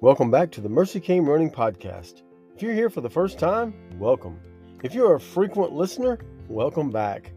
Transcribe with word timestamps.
Welcome 0.00 0.30
back 0.30 0.52
to 0.52 0.60
the 0.60 0.68
Mercy 0.68 1.00
Came 1.00 1.28
Running 1.28 1.50
Podcast. 1.50 2.22
If 2.54 2.62
you're 2.62 2.72
here 2.72 2.88
for 2.88 3.00
the 3.00 3.10
first 3.10 3.36
time, 3.36 3.74
welcome. 3.98 4.38
If 4.84 4.94
you're 4.94 5.16
a 5.16 5.20
frequent 5.20 5.72
listener, 5.72 6.20
welcome 6.48 6.88
back. 6.88 7.32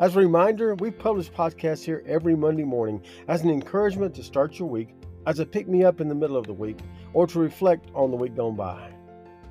As 0.00 0.16
a 0.16 0.18
reminder, 0.18 0.74
we 0.74 0.90
publish 0.90 1.30
podcasts 1.30 1.84
here 1.84 2.02
every 2.08 2.34
Monday 2.34 2.64
morning 2.64 3.00
as 3.28 3.42
an 3.42 3.50
encouragement 3.50 4.12
to 4.16 4.24
start 4.24 4.58
your 4.58 4.66
week, 4.66 4.88
as 5.26 5.38
a 5.38 5.46
pick 5.46 5.68
me 5.68 5.84
up 5.84 6.00
in 6.00 6.08
the 6.08 6.14
middle 6.16 6.36
of 6.36 6.48
the 6.48 6.52
week, 6.52 6.80
or 7.12 7.28
to 7.28 7.38
reflect 7.38 7.88
on 7.94 8.10
the 8.10 8.16
week 8.16 8.34
gone 8.34 8.56
by. 8.56 8.92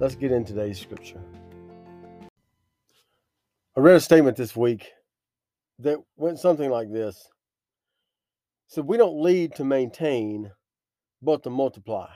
Let's 0.01 0.15
get 0.15 0.33
in 0.33 0.43
today's 0.43 0.81
scripture. 0.81 1.21
I 3.77 3.79
read 3.79 3.95
a 3.95 4.01
statement 4.01 4.35
this 4.35 4.53
week 4.53 4.91
that 5.79 5.99
went 6.17 6.39
something 6.39 6.69
like 6.69 6.91
this. 6.91 7.25
"Said 8.67 8.83
we 8.83 8.97
don't 8.97 9.23
lead 9.23 9.55
to 9.55 9.63
maintain, 9.63 10.51
but 11.21 11.41
to 11.43 11.49
multiply. 11.49 12.09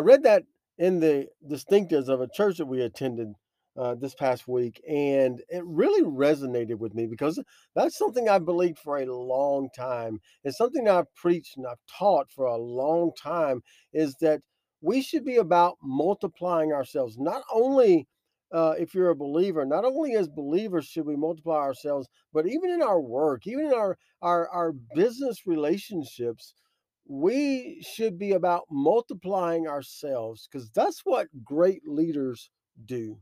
I 0.00 0.02
read 0.02 0.22
that 0.22 0.44
in 0.78 0.98
the 0.98 1.26
distinctives 1.46 2.08
of 2.08 2.22
a 2.22 2.28
church 2.32 2.56
that 2.56 2.64
we 2.64 2.80
attended 2.80 3.34
uh, 3.76 3.96
this 3.96 4.14
past 4.14 4.48
week, 4.48 4.82
and 4.88 5.42
it 5.50 5.62
really 5.66 6.02
resonated 6.02 6.78
with 6.78 6.94
me 6.94 7.06
because 7.06 7.38
that's 7.74 7.98
something 7.98 8.26
I've 8.26 8.46
believed 8.46 8.78
for 8.78 8.96
a 8.96 9.04
long 9.14 9.68
time. 9.76 10.18
It's 10.42 10.56
something 10.56 10.88
I've 10.88 11.14
preached 11.14 11.58
and 11.58 11.66
I've 11.66 11.84
taught 11.98 12.30
for 12.30 12.46
a 12.46 12.56
long 12.56 13.12
time 13.22 13.60
is 13.92 14.16
that 14.22 14.40
we 14.80 15.02
should 15.02 15.22
be 15.22 15.36
about 15.36 15.76
multiplying 15.82 16.72
ourselves, 16.72 17.18
not 17.18 17.42
only 17.52 18.08
uh, 18.52 18.76
if 18.78 18.94
you're 18.94 19.10
a 19.10 19.14
believer, 19.14 19.66
not 19.66 19.84
only 19.84 20.14
as 20.14 20.28
believers 20.28 20.86
should 20.86 21.04
we 21.04 21.14
multiply 21.14 21.58
ourselves, 21.58 22.08
but 22.32 22.46
even 22.46 22.70
in 22.70 22.80
our 22.80 23.02
work, 23.02 23.46
even 23.46 23.66
in 23.66 23.74
our 23.74 23.98
our, 24.22 24.48
our 24.48 24.72
business 24.94 25.46
relationships, 25.46 26.54
we 27.10 27.82
should 27.82 28.16
be 28.16 28.30
about 28.30 28.66
multiplying 28.70 29.66
ourselves 29.66 30.48
because 30.48 30.70
that's 30.70 31.00
what 31.02 31.26
great 31.42 31.82
leaders 31.84 32.50
do. 32.86 33.18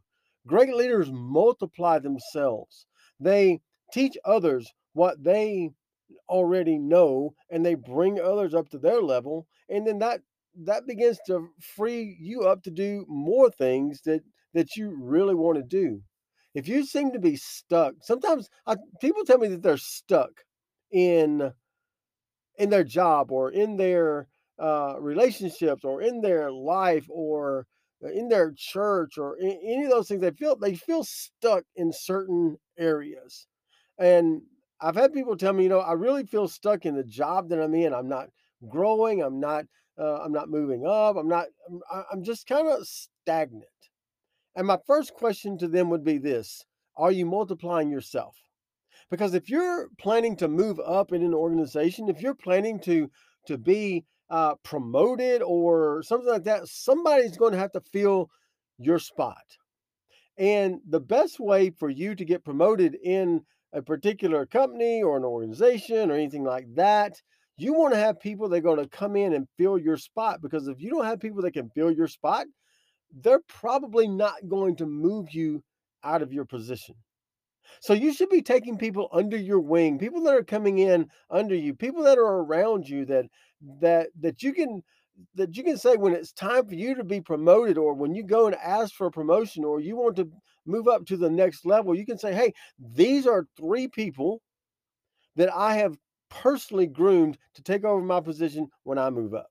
Great 0.47 0.75
leaders 0.75 1.09
multiply 1.11 1.99
themselves. 1.99 2.85
They 3.19 3.63
teach 3.91 4.19
others 4.27 4.71
what 4.93 5.25
they 5.25 5.71
already 6.29 6.79
know 6.79 7.33
and 7.51 7.65
they 7.65 7.77
bring 7.77 8.21
others 8.21 8.53
up 8.53 8.69
to 8.69 8.79
their 8.79 9.01
level 9.01 9.47
and 9.71 9.87
then 9.87 9.99
that 10.01 10.21
that 10.65 10.87
begins 10.87 11.19
to 11.27 11.49
free 11.59 12.15
you 12.21 12.43
up 12.43 12.63
to 12.65 12.71
do 12.71 13.07
more 13.09 13.51
things 13.51 14.03
that 14.05 14.21
that 14.53 14.77
you 14.77 14.95
really 15.01 15.35
want 15.35 15.57
to 15.57 15.63
do. 15.63 16.03
If 16.55 16.69
you 16.69 16.85
seem 16.85 17.13
to 17.13 17.19
be 17.19 17.37
stuck, 17.37 17.95
sometimes 18.03 18.51
I, 18.67 18.77
people 19.01 19.25
tell 19.25 19.39
me 19.39 19.49
that 19.49 19.63
they're 19.63 19.79
stuck 19.79 20.45
in 20.93 21.53
in 22.59 22.71
their 22.71 22.85
job 22.85 23.31
or 23.31 23.51
in 23.51 23.77
their 23.77 24.27
uh, 24.59 24.97
relationships 24.99 25.85
or 25.85 26.03
in 26.03 26.21
their 26.21 26.51
life 26.51 27.07
or 27.09 27.67
in 28.03 28.29
their 28.29 28.53
church 28.57 29.19
or 29.19 29.37
in, 29.39 29.59
any 29.63 29.85
of 29.85 29.91
those 29.91 30.09
things. 30.09 30.21
They 30.21 30.31
feel 30.33 30.57
they 30.57 30.75
feel 30.75 31.05
stuck 31.05 31.65
in 31.77 31.93
certain 31.93 32.57
areas, 32.79 33.47
and 33.99 34.43
I've 34.81 34.97
had 34.97 35.13
people 35.13 35.37
tell 35.37 35.53
me, 35.53 35.65
you 35.65 35.69
know, 35.69 35.81
I 35.81 35.93
really 35.93 36.25
feel 36.25 36.49
stuck 36.49 36.87
in 36.87 36.95
the 36.95 37.05
job 37.05 37.49
that 37.49 37.61
I'm 37.61 37.75
in. 37.75 37.93
I'm 37.93 38.09
not 38.09 38.29
growing. 38.69 39.23
I'm 39.23 39.41
not. 39.41 39.65
Uh, 39.99 40.23
I'm 40.23 40.31
not 40.33 40.49
moving 40.49 40.87
up. 40.87 41.17
I'm 41.17 41.29
not. 41.29 41.47
I'm, 41.69 41.81
I'm 42.13 42.23
just 42.23 42.47
kind 42.47 42.69
of 42.69 42.87
stagnant. 42.87 43.65
And 44.55 44.67
my 44.67 44.79
first 44.87 45.15
question 45.15 45.59
to 45.59 45.69
them 45.69 45.91
would 45.91 46.05
be 46.05 46.19
this: 46.19 46.65
Are 46.97 47.13
you 47.13 47.27
multiplying 47.27 47.91
yourself? 47.91 48.37
Because 49.11 49.35
if 49.35 49.49
you're 49.49 49.89
planning 49.99 50.37
to 50.37 50.49
move 50.49 50.79
up 50.85 51.13
in 51.13 51.23
an 51.23 51.35
organization, 51.35 52.09
if 52.09 52.21
you're 52.21 52.35
planning 52.35 52.79
to 52.81 53.11
to 53.47 53.57
be 53.57 54.05
uh, 54.31 54.55
promoted 54.63 55.43
or 55.43 56.03
something 56.03 56.29
like 56.29 56.45
that, 56.45 56.69
somebody's 56.69 57.37
going 57.37 57.53
to 57.53 57.59
have 57.59 57.73
to 57.73 57.81
fill 57.81 58.29
your 58.79 58.99
spot. 58.99 59.43
And 60.37 60.81
the 60.89 61.01
best 61.01 61.41
way 61.41 61.71
for 61.71 61.89
you 61.89 62.15
to 62.15 62.25
get 62.25 62.45
promoted 62.45 62.97
in 63.03 63.41
a 63.73 63.83
particular 63.83 64.47
company 64.47 65.03
or 65.03 65.17
an 65.17 65.25
organization 65.25 66.11
or 66.11 66.15
anything 66.15 66.45
like 66.45 66.67
that, 66.75 67.15
you 67.57 67.75
want 67.75 67.93
to 67.95 67.99
have 67.99 68.21
people 68.21 68.49
that 68.49 68.59
are 68.59 68.61
going 68.61 68.79
to 68.79 68.89
come 68.89 69.17
in 69.17 69.33
and 69.33 69.49
fill 69.57 69.79
your 69.79 69.97
spot. 69.97 70.41
Because 70.41 70.69
if 70.69 70.81
you 70.81 70.91
don't 70.91 71.07
have 71.07 71.21
people 71.21 71.43
that 71.43 71.53
can 71.53 71.71
fill 71.71 71.91
your 71.91 72.07
spot, 72.07 72.47
they're 73.23 73.41
probably 73.49 74.07
not 74.07 74.49
going 74.49 74.77
to 74.77 74.87
move 74.87 75.33
you 75.33 75.63
out 76.05 76.23
of 76.23 76.33
your 76.33 76.45
position. 76.45 76.95
So 77.81 77.93
you 77.93 78.13
should 78.13 78.31
be 78.31 78.43
taking 78.43 78.79
people 78.79 79.09
under 79.13 79.37
your 79.37 79.61
wing, 79.61 79.99
people 79.99 80.23
that 80.23 80.35
are 80.35 80.45
coming 80.45 80.79
in 80.79 81.11
under 81.31 81.55
you, 81.55 81.75
people 81.75 82.03
that 82.05 82.19
are 82.19 82.41
around 82.43 82.89
you 82.89 83.05
that 83.07 83.27
that 83.81 84.09
that 84.21 84.43
you 84.43 84.53
can 84.53 84.83
that 85.35 85.57
you 85.57 85.65
can 85.65 85.77
say 85.77 85.97
when 85.97 86.13
it's 86.15 86.33
time 86.33 86.67
for 86.67 86.75
you 86.75 86.95
to 86.95 87.05
be 87.05 87.21
promoted 87.21 87.77
or 87.79 87.95
when 87.95 88.15
you 88.15 88.23
go 88.23 88.47
and 88.47 88.55
ask 88.57 88.95
for 88.95 89.07
a 89.07 89.11
promotion 89.11 89.65
or 89.65 89.81
you 89.81 89.97
want 89.97 90.17
to 90.17 90.31
move 90.67 90.87
up 90.89 91.05
to 91.07 91.17
the 91.17 91.31
next 91.31 91.67
level, 91.67 91.95
you 91.95 92.07
can 92.07 92.19
say, 92.19 92.35
"Hey, 92.35 92.53
these 92.79 93.27
are 93.27 93.47
three 93.57 93.89
people 93.89 94.43
that 95.37 95.53
I 95.55 95.77
have 95.77 95.99
personally 96.31 96.87
groomed 96.87 97.39
to 97.55 97.63
take 97.63 97.85
over 97.85 98.03
my 98.03 98.21
position 98.21 98.71
when 98.85 98.99
I 98.99 99.11
move 99.11 99.35
up." 99.35 99.51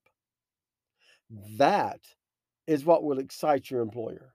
That 1.58 2.02
is 2.68 2.86
what 2.86 3.04
will 3.04 3.20
excite 3.20 3.72
your 3.72 3.82
employer. 3.82 4.34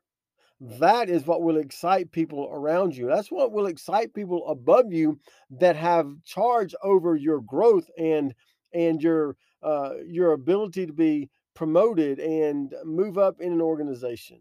That 0.65 1.11
is 1.11 1.27
what 1.27 1.43
will 1.43 1.57
excite 1.57 2.13
people 2.13 2.49
around 2.53 2.97
you. 2.97 3.09
That's 3.09 3.33
what 3.33 3.51
will 3.51 3.67
excite 3.67 4.15
people 4.15 4.47
above 4.47 4.93
you 4.93 5.19
that 5.51 5.75
have 5.75 6.23
charge 6.25 6.73
over 6.85 7.17
your 7.17 7.41
growth 7.41 7.91
and 7.99 8.33
and 8.73 9.03
your 9.03 9.37
uh, 9.65 9.95
your 10.07 10.33
ability 10.33 10.87
to 10.87 10.93
be 10.93 11.31
promoted 11.55 12.21
and 12.21 12.73
move 12.85 13.19
up 13.19 13.41
in 13.41 13.53
an 13.53 13.61
organization. 13.61 14.39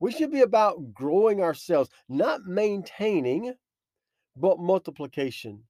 We 0.00 0.10
should 0.10 0.32
be 0.32 0.40
about 0.40 0.94
growing 0.94 1.42
ourselves, 1.42 1.90
not 2.08 2.46
maintaining, 2.46 3.52
but 4.34 4.58
multiplication. 4.58 5.64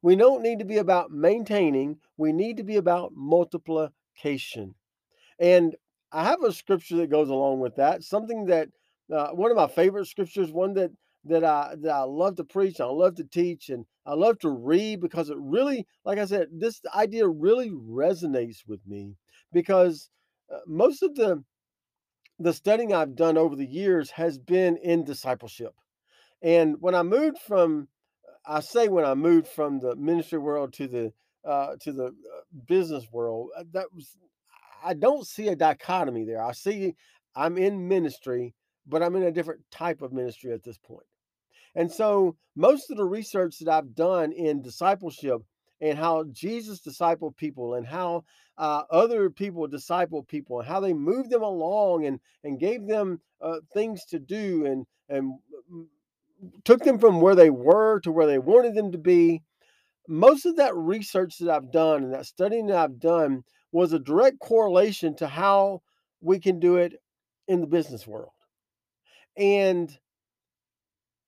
We 0.00 0.16
don't 0.16 0.42
need 0.42 0.60
to 0.60 0.64
be 0.64 0.78
about 0.78 1.10
maintaining, 1.10 1.98
we 2.16 2.32
need 2.32 2.56
to 2.56 2.64
be 2.64 2.76
about 2.76 3.12
multiplication. 3.14 4.74
And 5.38 5.76
I 6.12 6.24
have 6.24 6.42
a 6.42 6.52
scripture 6.52 6.96
that 6.98 7.10
goes 7.10 7.28
along 7.28 7.60
with 7.60 7.76
that. 7.76 8.02
Something 8.02 8.46
that 8.46 8.68
uh, 9.12 9.28
one 9.28 9.50
of 9.50 9.56
my 9.56 9.68
favorite 9.68 10.06
scriptures, 10.06 10.50
one 10.52 10.74
that 10.74 10.90
that 11.24 11.44
I 11.44 11.74
that 11.80 11.92
I 11.92 12.02
love 12.02 12.36
to 12.36 12.44
preach, 12.44 12.80
I 12.80 12.84
love 12.86 13.16
to 13.16 13.24
teach, 13.24 13.68
and 13.68 13.84
I 14.04 14.14
love 14.14 14.38
to 14.40 14.50
read 14.50 15.00
because 15.00 15.30
it 15.30 15.36
really, 15.38 15.86
like 16.04 16.18
I 16.18 16.24
said, 16.24 16.48
this 16.52 16.80
idea 16.94 17.26
really 17.26 17.70
resonates 17.70 18.58
with 18.66 18.80
me 18.86 19.16
because 19.52 20.10
uh, 20.52 20.58
most 20.66 21.02
of 21.02 21.14
the 21.14 21.42
the 22.38 22.52
studying 22.52 22.92
I've 22.92 23.16
done 23.16 23.38
over 23.38 23.56
the 23.56 23.66
years 23.66 24.10
has 24.10 24.38
been 24.38 24.76
in 24.76 25.04
discipleship. 25.04 25.74
And 26.42 26.76
when 26.80 26.94
I 26.94 27.02
moved 27.02 27.38
from, 27.38 27.88
I 28.46 28.60
say 28.60 28.88
when 28.88 29.04
I 29.04 29.14
moved 29.14 29.48
from 29.48 29.80
the 29.80 29.96
ministry 29.96 30.38
world 30.38 30.72
to 30.74 30.86
the 30.86 31.12
uh, 31.44 31.76
to 31.80 31.92
the 31.92 32.06
uh, 32.06 32.10
business 32.66 33.06
world, 33.10 33.50
uh, 33.56 33.64
that 33.72 33.92
was 33.94 34.16
I 34.84 34.94
don't 34.94 35.26
see 35.26 35.48
a 35.48 35.56
dichotomy 35.56 36.24
there. 36.24 36.42
I 36.42 36.52
see 36.52 36.94
I'm 37.34 37.58
in 37.58 37.88
ministry, 37.88 38.54
but 38.86 39.02
I'm 39.02 39.16
in 39.16 39.24
a 39.24 39.32
different 39.32 39.60
type 39.70 40.02
of 40.02 40.12
ministry 40.12 40.52
at 40.52 40.62
this 40.62 40.78
point. 40.78 41.06
And 41.74 41.90
so, 41.92 42.36
most 42.56 42.90
of 42.90 42.96
the 42.96 43.04
research 43.04 43.58
that 43.58 43.68
I've 43.68 43.94
done 43.94 44.32
in 44.32 44.62
discipleship 44.62 45.42
and 45.82 45.98
how 45.98 46.24
Jesus 46.32 46.80
discipled 46.80 47.36
people 47.36 47.74
and 47.74 47.86
how 47.86 48.24
uh, 48.56 48.82
other 48.90 49.28
people 49.28 49.66
disciple 49.66 50.22
people 50.22 50.60
and 50.60 50.68
how 50.68 50.80
they 50.80 50.94
moved 50.94 51.30
them 51.30 51.42
along 51.42 52.06
and 52.06 52.18
and 52.44 52.58
gave 52.58 52.86
them 52.86 53.20
uh, 53.42 53.58
things 53.74 54.04
to 54.06 54.18
do 54.18 54.64
and 54.64 54.86
and 55.08 55.34
took 56.64 56.82
them 56.82 56.98
from 56.98 57.20
where 57.20 57.34
they 57.34 57.50
were 57.50 58.00
to 58.00 58.12
where 58.12 58.26
they 58.26 58.38
wanted 58.38 58.74
them 58.74 58.92
to 58.92 58.98
be. 58.98 59.42
Most 60.08 60.46
of 60.46 60.56
that 60.56 60.74
research 60.74 61.38
that 61.38 61.50
I've 61.50 61.72
done 61.72 62.04
and 62.04 62.14
that 62.14 62.26
studying 62.26 62.66
that 62.68 62.78
I've 62.78 63.00
done 63.00 63.44
was 63.72 63.92
a 63.92 63.98
direct 63.98 64.38
correlation 64.38 65.14
to 65.16 65.26
how 65.26 65.82
we 66.20 66.38
can 66.38 66.60
do 66.60 66.76
it 66.76 66.94
in 67.48 67.60
the 67.60 67.66
business 67.66 68.06
world. 68.06 68.32
And 69.36 69.96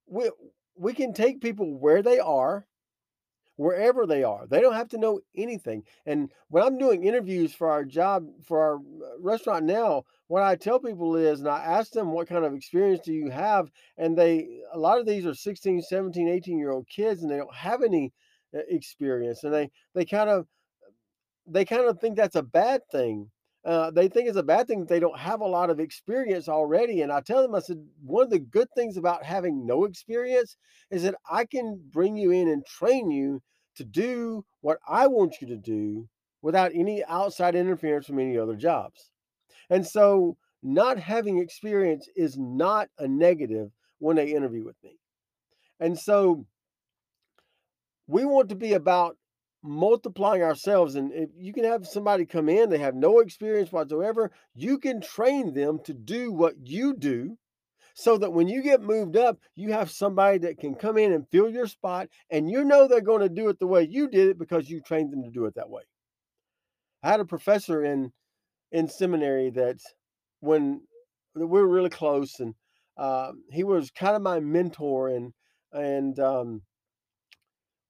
we 0.07 0.31
we 0.77 0.95
can 0.95 1.13
take 1.13 1.41
people 1.41 1.79
where 1.79 2.03
they 2.03 2.19
are, 2.19 2.67
wherever 3.57 4.07
they 4.07 4.23
are. 4.23 4.47
They 4.47 4.61
don't 4.61 4.75
have 4.75 4.89
to 4.91 4.99
know 4.99 5.21
anything. 5.37 5.83
And 6.07 6.31
when 6.49 6.63
I'm 6.63 6.79
doing 6.79 7.05
interviews 7.05 7.53
for 7.53 7.71
our 7.71 7.85
job 7.85 8.27
for 8.45 8.61
our 8.61 8.77
uh, 8.77 9.21
restaurant 9.21 9.65
now, 9.67 10.05
what 10.29 10.43
I 10.43 10.57
tell 10.57 10.79
people 10.79 11.17
is 11.17 11.41
and 11.41 11.49
I 11.49 11.59
ask 11.59 11.93
them 11.93 12.13
what 12.13 12.29
kind 12.29 12.45
of 12.45 12.55
experience 12.55 13.01
do 13.05 13.13
you 13.13 13.31
have 13.31 13.71
and 13.97 14.17
they 14.17 14.61
a 14.73 14.79
lot 14.79 15.01
of 15.01 15.07
these 15.07 15.27
are 15.27 15.35
16, 15.35 15.83
17, 15.83 16.29
18 16.29 16.59
year 16.59 16.71
old 16.71 16.89
kids 16.89 17.23
and 17.23 17.31
they 17.31 17.37
don't 17.37 17.55
have 17.55 17.83
any 17.83 18.13
uh, 18.55 18.61
experience 18.69 19.45
and 19.45 19.53
they 19.53 19.71
they 19.95 20.05
kind 20.05 20.31
of 20.31 20.47
they 21.49 21.65
kind 21.65 21.85
of 21.85 21.99
think 22.01 22.17
that's 22.17 22.37
a 22.37 22.43
bad 22.43 22.83
thing. 22.91 23.31
Uh, 23.65 23.91
they 23.91 24.09
think 24.09 24.29
it's 24.29 24.39
a 24.39 24.43
bad 24.43 24.67
thing 24.67 24.81
that 24.81 24.89
they 24.89 25.01
don't 25.01 25.19
have 25.19 25.41
a 25.41 25.47
lot 25.47 25.69
of 25.69 25.81
experience 25.81 26.49
already. 26.49 27.03
And 27.03 27.13
I 27.13 27.21
tell 27.21 27.43
them, 27.43 27.55
I 27.55 27.61
said, 27.61 27.85
one 28.03 28.25
of 28.25 28.31
the 28.31 28.39
good 28.39 28.69
things 28.75 28.97
about 28.97 29.25
having 29.25 29.67
no 29.67 29.85
experience 29.85 30.57
is 30.91 31.03
that 31.03 31.17
I 31.31 31.45
can 31.45 31.81
bring 31.93 32.17
you 32.17 32.31
in 32.31 32.49
and 32.49 32.65
train 32.65 33.11
you 33.11 33.43
to 33.77 33.85
do 33.85 34.45
what 34.61 34.79
I 34.89 35.07
want 35.07 35.37
you 35.41 35.49
to 35.49 35.57
do 35.57 36.09
without 36.41 36.73
any 36.75 37.05
outside 37.05 37.55
interference 37.55 38.07
from 38.07 38.21
any 38.21 38.39
other 38.39 38.57
jobs. 38.57 39.11
And 39.71 39.87
so, 39.87 40.37
not 40.63 40.99
having 40.99 41.39
experience 41.39 42.09
is 42.17 42.37
not 42.37 42.89
a 42.99 43.07
negative 43.07 43.71
when 43.99 44.17
they 44.17 44.33
interview 44.33 44.65
with 44.65 44.77
me. 44.83 44.99
And 45.79 45.99
so, 45.99 46.47
we 48.07 48.25
want 48.25 48.49
to 48.49 48.57
be 48.57 48.73
about 48.73 49.17
multiplying 49.63 50.43
ourselves. 50.43 50.95
And 50.95 51.13
if 51.13 51.31
you 51.37 51.53
can 51.53 51.65
have 51.65 51.87
somebody 51.87 52.27
come 52.27 52.49
in, 52.49 52.71
they 52.71 52.79
have 52.79 52.95
no 52.95 53.21
experience 53.21 53.73
whatsoever, 53.73 54.31
you 54.55 54.79
can 54.79 55.01
train 55.01 55.55
them 55.55 55.81
to 55.85 55.95
do 55.95 56.33
what 56.33 56.55
you 56.63 56.95
do 56.95 57.37
so 57.95 58.17
that 58.19 58.33
when 58.33 58.47
you 58.47 58.63
get 58.63 58.81
moved 58.81 59.17
up, 59.17 59.39
you 59.57 59.73
have 59.73 59.91
somebody 59.91 60.39
that 60.39 60.59
can 60.59 60.75
come 60.75 60.97
in 60.97 61.13
and 61.13 61.29
fill 61.31 61.51
your 61.51 61.67
spot 61.67 62.09
and 62.31 62.49
you 62.49 62.63
know 62.63 62.87
they're 62.87 63.01
going 63.01 63.23
to 63.23 63.29
do 63.29 63.49
it 63.49 63.59
the 63.59 63.67
way 63.67 63.83
you 63.83 64.09
did 64.09 64.29
it 64.29 64.39
because 64.39 64.71
you 64.71 64.81
trained 64.81 65.13
them 65.13 65.25
to 65.25 65.31
do 65.31 65.47
it 65.47 65.55
that 65.57 65.69
way. 65.69 65.83
I 67.03 67.11
had 67.11 67.21
a 67.21 67.25
professor 67.25 67.85
in 67.85 68.13
in 68.71 68.89
seminary 68.89 69.51
that 69.51 69.79
when 70.41 70.83
we 71.35 71.47
were 71.47 71.67
really 71.67 71.91
close 71.91 72.39
and 72.39 72.55
uh, 72.97 73.33
he 73.51 73.65
was 73.65 73.91
kind 73.91 74.15
of 74.15 74.23
my 74.23 74.41
mentor 74.41 75.09
and 75.09 75.33
and 75.73 76.19
um, 76.19 76.63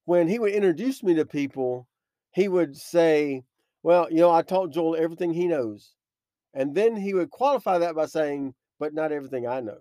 when 0.09 0.27
he 0.27 0.39
would 0.39 0.53
introduce 0.53 1.03
me 1.03 1.13
to 1.13 1.23
people, 1.23 1.87
he 2.31 2.47
would 2.47 2.75
say, 2.75 3.43
Well, 3.83 4.07
you 4.09 4.17
know, 4.17 4.31
I 4.31 4.41
taught 4.41 4.71
Joel 4.71 4.95
everything 4.95 5.31
he 5.31 5.45
knows. 5.45 5.93
And 6.51 6.73
then 6.73 6.95
he 6.95 7.13
would 7.13 7.29
qualify 7.29 7.77
that 7.77 7.93
by 7.93 8.07
saying, 8.07 8.55
But 8.79 8.95
not 8.95 9.11
everything 9.11 9.45
I 9.45 9.59
know. 9.59 9.77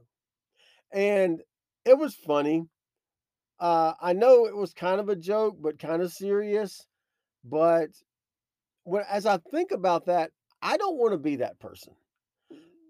And 0.93 1.41
it 1.87 1.97
was 1.97 2.15
funny. 2.15 2.67
Uh, 3.59 3.95
I 4.03 4.13
know 4.13 4.45
it 4.45 4.55
was 4.55 4.75
kind 4.75 5.01
of 5.01 5.09
a 5.09 5.17
joke, 5.17 5.57
but 5.63 5.79
kind 5.79 6.03
of 6.03 6.13
serious. 6.13 6.87
But 7.43 7.89
when, 8.85 9.05
as 9.09 9.25
I 9.25 9.39
think 9.51 9.71
about 9.71 10.05
that, 10.07 10.31
I 10.61 10.77
don't 10.77 10.99
want 10.99 11.13
to 11.13 11.19
be 11.19 11.37
that 11.37 11.59
person. 11.59 11.95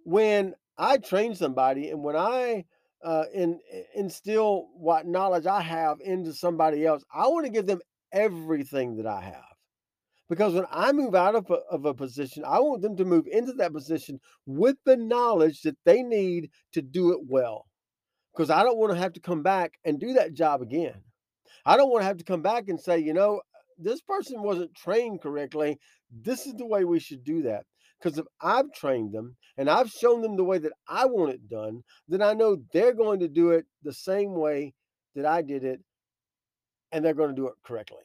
When 0.02 0.56
I 0.76 0.98
train 0.98 1.36
somebody 1.36 1.90
and 1.90 2.02
when 2.02 2.16
I 2.16 2.64
uh, 3.04 3.24
in, 3.32 3.60
instill 3.94 4.68
what 4.74 5.06
knowledge 5.06 5.46
I 5.46 5.60
have 5.60 5.98
into 6.00 6.32
somebody 6.32 6.84
else, 6.84 7.04
I 7.14 7.26
want 7.28 7.46
to 7.46 7.52
give 7.52 7.66
them 7.66 7.80
everything 8.12 8.96
that 8.96 9.06
I 9.06 9.20
have. 9.20 9.44
Because 10.28 10.52
when 10.52 10.66
I 10.70 10.92
move 10.92 11.14
out 11.14 11.34
of 11.34 11.50
a, 11.50 11.60
of 11.70 11.86
a 11.86 11.94
position, 11.94 12.44
I 12.46 12.60
want 12.60 12.82
them 12.82 12.96
to 12.96 13.04
move 13.04 13.26
into 13.30 13.54
that 13.54 13.72
position 13.72 14.20
with 14.44 14.76
the 14.84 14.96
knowledge 14.96 15.62
that 15.62 15.78
they 15.84 16.02
need 16.02 16.50
to 16.72 16.82
do 16.82 17.12
it 17.12 17.20
well. 17.26 17.66
Because 18.34 18.50
I 18.50 18.62
don't 18.62 18.78
want 18.78 18.92
to 18.92 18.98
have 18.98 19.14
to 19.14 19.20
come 19.20 19.42
back 19.42 19.72
and 19.84 19.98
do 19.98 20.12
that 20.14 20.34
job 20.34 20.60
again. 20.60 21.02
I 21.64 21.76
don't 21.76 21.90
want 21.90 22.02
to 22.02 22.06
have 22.06 22.18
to 22.18 22.24
come 22.24 22.42
back 22.42 22.68
and 22.68 22.78
say, 22.78 22.98
you 22.98 23.14
know, 23.14 23.40
this 23.78 24.02
person 24.02 24.42
wasn't 24.42 24.74
trained 24.74 25.22
correctly. 25.22 25.78
This 26.10 26.46
is 26.46 26.54
the 26.54 26.66
way 26.66 26.84
we 26.84 27.00
should 27.00 27.24
do 27.24 27.42
that. 27.42 27.64
Because 27.98 28.18
if 28.18 28.26
I've 28.40 28.72
trained 28.72 29.12
them 29.12 29.36
and 29.56 29.68
I've 29.68 29.90
shown 29.90 30.22
them 30.22 30.36
the 30.36 30.44
way 30.44 30.58
that 30.58 30.72
I 30.88 31.06
want 31.06 31.32
it 31.32 31.48
done, 31.48 31.82
then 32.06 32.22
I 32.22 32.34
know 32.34 32.58
they're 32.72 32.94
going 32.94 33.20
to 33.20 33.28
do 33.28 33.50
it 33.50 33.66
the 33.82 33.92
same 33.92 34.34
way 34.34 34.74
that 35.14 35.26
I 35.26 35.42
did 35.42 35.64
it 35.64 35.80
and 36.92 37.04
they're 37.04 37.14
going 37.14 37.30
to 37.30 37.36
do 37.36 37.48
it 37.48 37.54
correctly. 37.64 37.98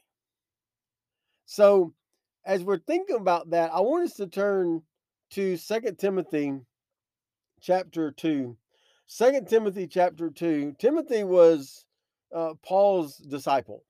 So, 1.46 1.94
as 2.44 2.62
we're 2.62 2.78
thinking 2.78 3.16
about 3.16 3.50
that, 3.50 3.70
I 3.72 3.80
want 3.80 4.04
us 4.04 4.14
to 4.14 4.26
turn 4.26 4.82
to 5.30 5.56
Second 5.56 5.98
Timothy 5.98 6.60
chapter 7.60 8.10
2. 8.10 8.56
2 9.16 9.40
Timothy 9.48 9.86
chapter 9.86 10.30
2. 10.30 10.74
Timothy 10.78 11.24
was 11.24 11.84
uh, 12.34 12.54
Paul's 12.64 13.16
disciple. 13.16 13.84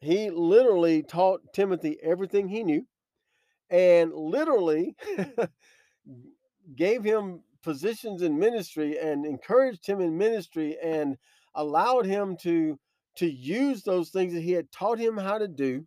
He 0.00 0.30
literally 0.30 1.02
taught 1.02 1.40
Timothy 1.52 1.98
everything 2.02 2.48
he 2.48 2.62
knew 2.62 2.86
and 3.70 4.12
literally 4.12 4.94
gave 6.76 7.02
him 7.04 7.40
positions 7.62 8.22
in 8.22 8.38
ministry 8.38 8.98
and 8.98 9.26
encouraged 9.26 9.86
him 9.86 10.00
in 10.00 10.16
ministry 10.16 10.76
and 10.82 11.16
allowed 11.54 12.06
him 12.06 12.36
to 12.36 12.78
to 13.16 13.26
use 13.26 13.82
those 13.82 14.10
things 14.10 14.34
that 14.34 14.42
he 14.42 14.52
had 14.52 14.70
taught 14.70 14.98
him 14.98 15.16
how 15.16 15.38
to 15.38 15.48
do 15.48 15.84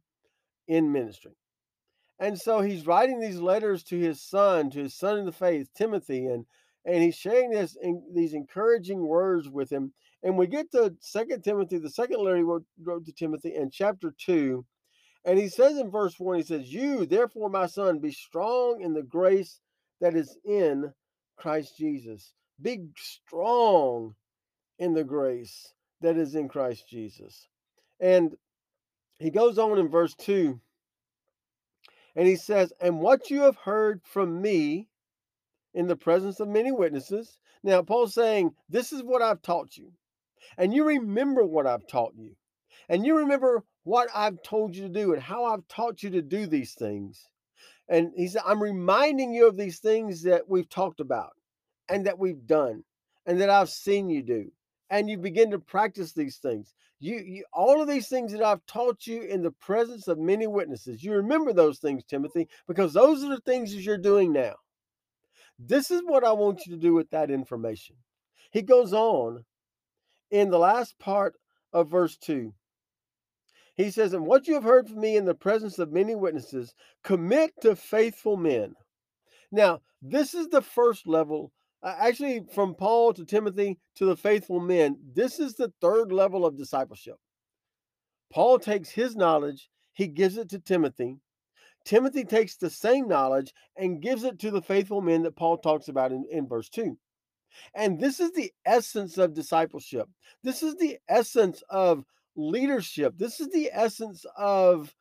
in 0.68 0.92
ministry. 0.92 1.32
And 2.20 2.40
so 2.40 2.60
he's 2.60 2.88
writing 2.88 3.20
these 3.20 3.40
letters 3.40 3.84
to 3.84 3.98
his 3.98 4.22
son, 4.22 4.72
to 4.72 4.80
his 4.80 4.96
son 4.96 5.20
in 5.20 5.26
the 5.26 5.32
faith, 5.32 5.70
Timothy, 5.76 6.26
and 6.26 6.46
and 6.86 7.04
he's 7.04 7.16
sharing 7.16 7.50
this 7.50 7.78
these 8.14 8.34
encouraging 8.34 9.06
words 9.06 9.48
with 9.48 9.72
him. 9.72 9.94
And 10.24 10.38
we 10.38 10.48
get 10.48 10.72
to 10.72 10.94
Second 11.00 11.44
Timothy, 11.44 11.78
the 11.78 11.90
second 11.90 12.20
letter 12.22 12.38
he 12.38 12.44
wrote, 12.44 12.66
wrote 12.82 13.06
to 13.06 13.14
Timothy, 13.14 13.56
in 13.56 13.70
chapter 13.72 14.14
two, 14.18 14.66
and 15.26 15.38
he 15.38 15.50
says 15.50 15.78
in 15.78 15.92
verse 15.92 16.20
1, 16.20 16.38
he 16.38 16.44
says, 16.44 16.74
You, 16.74 17.06
therefore, 17.06 17.50
my 17.50 17.68
son, 17.68 18.00
be 18.00 18.12
strong 18.12 18.82
in 18.82 18.94
the 18.94 19.04
grace 19.04 19.60
that 20.02 20.16
is 20.16 20.38
in 20.46 20.94
Christ 21.38 21.78
Jesus. 21.78 22.34
Be 22.62 22.88
strong 22.96 24.16
in 24.78 24.94
the 24.94 25.04
grace 25.04 25.74
that 26.02 26.18
is 26.18 26.36
in 26.36 26.48
Christ 26.48 26.88
Jesus. 26.88 27.48
And 28.00 28.36
he 29.20 29.30
goes 29.30 29.58
on 29.58 29.78
in 29.78 29.90
verse 29.90 30.16
2, 30.16 30.60
and 32.16 32.28
he 32.28 32.38
says, 32.38 32.74
And 32.80 33.00
what 33.00 33.30
you 33.30 33.42
have 33.42 33.58
heard 33.58 34.02
from 34.04 34.42
me 34.42 34.88
in 35.74 35.88
the 35.88 35.96
presence 35.96 36.40
of 36.40 36.48
many 36.48 36.72
witnesses. 36.72 37.38
Now, 37.64 37.82
Paul's 37.82 38.14
saying, 38.14 38.56
This 38.70 38.92
is 38.92 39.04
what 39.04 39.22
I've 39.22 39.42
taught 39.42 39.78
you. 39.78 39.92
And 40.58 40.74
you 40.74 40.86
remember 40.86 41.46
what 41.46 41.68
I've 41.68 41.88
taught 41.88 42.14
you. 42.16 42.36
And 42.90 43.06
you 43.06 43.18
remember 43.20 43.64
what 43.84 44.10
I've 44.14 44.42
told 44.42 44.76
you 44.76 44.84
to 44.84 44.90
do 44.90 45.14
and 45.14 45.22
how 45.22 45.46
I've 45.46 45.68
taught 45.68 46.02
you 46.04 46.10
to 46.12 46.22
do 46.22 46.48
these 46.48 46.74
things. 46.74 47.30
And 47.88 48.12
he 48.16 48.28
said, 48.28 48.42
I'm 48.46 48.62
reminding 48.62 49.34
you 49.34 49.48
of 49.48 49.58
these 49.58 49.80
things 49.80 50.24
that 50.24 50.50
we've 50.50 50.70
talked 50.70 51.00
about 51.00 51.34
and 51.88 52.06
that 52.06 52.20
we've 52.20 52.46
done 52.46 52.84
and 53.26 53.40
that 53.42 53.50
I've 53.50 53.70
seen 53.70 54.10
you 54.10 54.24
do. 54.24 54.52
And 54.90 55.08
you 55.08 55.20
begin 55.20 55.52
to 55.52 55.60
practice 55.60 56.14
these 56.14 56.38
things. 56.38 56.74
You, 57.00 57.18
you 57.20 57.46
all 57.54 57.82
of 57.82 57.88
these 57.88 58.10
things 58.10 58.32
that 58.32 58.42
I've 58.42 58.66
taught 58.66 59.06
you 59.06 59.22
in 59.22 59.44
the 59.44 59.52
presence 59.52 60.08
of 60.08 60.18
many 60.18 60.48
witnesses. 60.48 61.04
You 61.04 61.14
remember 61.14 61.54
those 61.54 61.78
things, 61.78 62.04
Timothy, 62.04 62.48
because 62.68 62.94
those 62.94 63.24
are 63.24 63.30
the 63.30 63.42
things 63.42 63.72
that 63.72 63.82
you're 63.82 64.00
doing 64.00 64.34
now. 64.34 64.56
This 65.60 65.92
is 65.92 66.02
what 66.06 66.24
I 66.24 66.32
want 66.32 66.66
you 66.66 66.74
to 66.74 66.82
do 66.82 66.94
with 66.94 67.10
that 67.12 67.30
information. 67.30 67.98
He 68.52 68.64
goes 68.64 68.94
on 68.94 69.46
in 70.32 70.50
the 70.50 70.58
last 70.60 70.98
part 70.98 71.36
of 71.72 71.90
verse 71.90 72.18
2 72.18 72.54
he 73.80 73.92
says, 73.92 74.12
And 74.12 74.26
what 74.26 74.46
you 74.46 74.56
have 74.56 74.66
heard 74.66 74.90
from 74.90 75.00
me 75.00 75.16
in 75.16 75.24
the 75.24 75.34
presence 75.34 75.80
of 75.80 75.94
many 75.94 76.14
witnesses, 76.14 76.76
commit 77.02 77.54
to 77.62 77.78
faithful 77.78 78.36
men. 78.36 78.76
Now, 79.54 79.80
this 80.02 80.34
is 80.34 80.50
the 80.50 80.62
first 80.62 81.08
level. 81.08 81.54
Uh, 81.82 81.96
actually, 81.98 82.44
from 82.54 82.76
Paul 82.76 83.14
to 83.14 83.24
Timothy 83.24 83.80
to 83.96 84.06
the 84.06 84.18
faithful 84.18 84.60
men, 84.60 84.98
this 85.14 85.40
is 85.40 85.56
the 85.56 85.72
third 85.80 86.12
level 86.12 86.46
of 86.46 86.58
discipleship. 86.58 87.16
Paul 88.34 88.60
takes 88.60 88.90
his 88.90 89.16
knowledge, 89.16 89.70
he 89.94 90.08
gives 90.08 90.36
it 90.36 90.50
to 90.50 90.60
Timothy. 90.60 91.16
Timothy 91.86 92.26
takes 92.26 92.58
the 92.58 92.70
same 92.70 93.08
knowledge 93.08 93.54
and 93.78 94.02
gives 94.02 94.26
it 94.26 94.40
to 94.40 94.52
the 94.52 94.62
faithful 94.62 95.00
men 95.00 95.24
that 95.24 95.38
Paul 95.38 95.58
talks 95.58 95.88
about 95.88 96.12
in, 96.12 96.26
in 96.30 96.50
verse 96.50 96.68
2. 96.68 96.98
And 97.74 97.98
this 97.98 98.20
is 98.20 98.34
the 98.34 98.52
essence 98.66 99.18
of 99.18 99.34
discipleship. 99.34 100.10
This 100.44 100.64
is 100.64 100.76
the 100.76 100.98
essence 101.08 101.64
of 101.70 102.04
leadership. 102.36 103.14
This 103.18 103.40
is 103.40 103.50
the 103.50 103.70
essence 103.74 104.26
of 104.38 104.94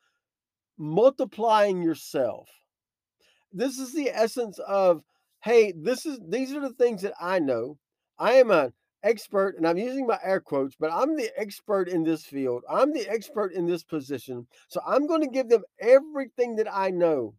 multiplying 0.76 1.82
yourself. 1.82 2.48
This 3.52 3.78
is 3.78 3.92
the 3.94 4.10
essence 4.10 4.58
of, 4.60 5.02
hey, 5.40 5.72
this 5.76 6.04
is 6.06 6.20
these 6.28 6.52
are 6.52 6.60
the 6.60 6.74
things 6.74 7.02
that 7.02 7.14
I 7.20 7.38
know. 7.38 7.78
I 8.18 8.34
am 8.34 8.50
an 8.50 8.72
expert, 9.02 9.56
and 9.56 9.66
I'm 9.66 9.78
using 9.78 10.06
my 10.06 10.18
air 10.22 10.40
quotes, 10.40 10.76
but 10.78 10.92
I'm 10.92 11.16
the 11.16 11.30
expert 11.36 11.88
in 11.88 12.04
this 12.04 12.24
field. 12.24 12.64
I'm 12.68 12.92
the 12.92 13.08
expert 13.08 13.52
in 13.52 13.66
this 13.66 13.84
position. 13.84 14.46
So 14.68 14.80
I'm 14.86 15.06
going 15.06 15.22
to 15.22 15.28
give 15.28 15.48
them 15.48 15.64
everything 15.80 16.56
that 16.56 16.68
I 16.72 16.90
know 16.90 17.34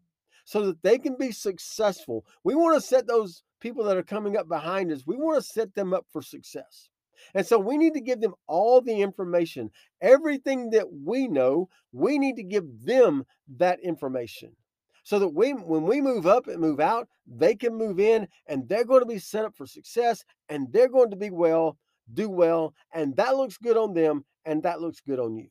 so 0.45 0.65
that 0.65 0.81
they 0.81 0.97
can 0.97 1.15
be 1.15 1.31
successful. 1.31 2.25
We 2.43 2.55
want 2.55 2.75
to 2.75 2.87
set 2.87 3.05
those 3.07 3.43
people 3.59 3.83
that 3.83 3.97
are 3.97 4.03
coming 4.03 4.37
up 4.37 4.47
behind 4.47 4.91
us, 4.91 5.03
we 5.05 5.17
want 5.17 5.37
to 5.37 5.47
set 5.47 5.75
them 5.75 5.93
up 5.93 6.05
for 6.11 6.21
success. 6.21 6.88
And 7.33 7.45
so 7.45 7.59
we 7.59 7.77
need 7.77 7.93
to 7.93 8.01
give 8.01 8.21
them 8.21 8.33
all 8.47 8.81
the 8.81 9.01
information. 9.01 9.71
Everything 10.01 10.69
that 10.71 10.87
we 10.91 11.27
know, 11.27 11.69
we 11.91 12.17
need 12.17 12.35
to 12.37 12.43
give 12.43 12.65
them 12.85 13.25
that 13.57 13.79
information 13.81 14.55
so 15.03 15.19
that 15.19 15.29
we, 15.29 15.53
when 15.53 15.83
we 15.83 16.01
move 16.01 16.27
up 16.27 16.47
and 16.47 16.59
move 16.59 16.79
out, 16.79 17.07
they 17.25 17.55
can 17.55 17.75
move 17.75 17.99
in 17.99 18.27
and 18.47 18.67
they're 18.67 18.85
going 18.85 19.01
to 19.01 19.07
be 19.07 19.19
set 19.19 19.45
up 19.45 19.55
for 19.55 19.65
success 19.65 20.23
and 20.49 20.71
they're 20.71 20.89
going 20.89 21.09
to 21.09 21.15
be 21.15 21.29
well, 21.29 21.77
do 22.13 22.29
well, 22.29 22.73
and 22.93 23.15
that 23.15 23.35
looks 23.35 23.57
good 23.57 23.77
on 23.77 23.93
them 23.93 24.23
and 24.45 24.63
that 24.63 24.81
looks 24.81 24.99
good 24.99 25.19
on 25.19 25.35
you. 25.35 25.47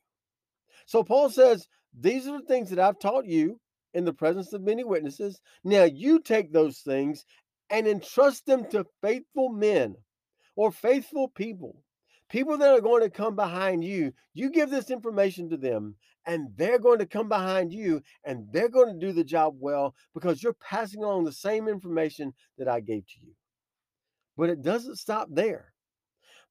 So 0.85 1.03
Paul 1.03 1.29
says, 1.29 1.67
These 1.99 2.27
are 2.27 2.39
the 2.39 2.47
things 2.47 2.69
that 2.69 2.79
I've 2.79 2.99
taught 2.99 3.25
you 3.25 3.59
in 3.93 4.05
the 4.05 4.13
presence 4.13 4.53
of 4.53 4.61
many 4.61 4.83
witnesses. 4.83 5.41
Now 5.63 5.83
you 5.83 6.19
take 6.19 6.51
those 6.51 6.79
things 6.79 7.25
and 7.69 7.87
entrust 7.87 8.45
them 8.45 8.65
to 8.71 8.85
faithful 9.01 9.49
men 9.49 9.95
or 10.59 10.73
faithful 10.73 11.29
people, 11.29 11.81
people 12.29 12.57
that 12.57 12.67
are 12.67 12.81
going 12.81 13.01
to 13.01 13.09
come 13.09 13.33
behind 13.33 13.81
you, 13.81 14.11
you 14.33 14.51
give 14.51 14.69
this 14.69 14.91
information 14.91 15.49
to 15.49 15.55
them 15.55 15.95
and 16.25 16.49
they're 16.57 16.77
going 16.77 16.99
to 16.99 17.05
come 17.05 17.29
behind 17.29 17.71
you 17.71 18.01
and 18.25 18.45
they're 18.51 18.67
going 18.67 18.93
to 18.93 19.05
do 19.07 19.13
the 19.13 19.23
job 19.23 19.55
well 19.57 19.95
because 20.13 20.43
you're 20.43 20.51
passing 20.51 21.01
along 21.01 21.23
the 21.23 21.31
same 21.31 21.69
information 21.69 22.33
that 22.57 22.67
I 22.67 22.81
gave 22.81 23.07
to 23.07 23.13
you. 23.25 23.31
But 24.35 24.49
it 24.49 24.61
doesn't 24.61 24.97
stop 24.97 25.29
there. 25.31 25.71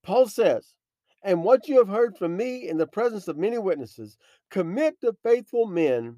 Paul 0.01 0.27
says, 0.27 0.73
and 1.21 1.43
what 1.43 1.67
you 1.67 1.77
have 1.77 1.89
heard 1.89 2.17
from 2.17 2.35
me 2.35 2.67
in 2.67 2.79
the 2.79 2.87
presence 2.87 3.27
of 3.27 3.37
many 3.37 3.59
witnesses, 3.59 4.17
commit 4.49 4.99
to 5.01 5.15
faithful 5.21 5.67
men 5.67 6.15